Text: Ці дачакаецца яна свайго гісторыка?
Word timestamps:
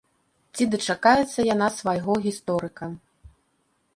Ці 0.55 0.63
дачакаецца 0.73 1.39
яна 1.53 1.67
свайго 1.79 2.13
гісторыка? 2.25 2.89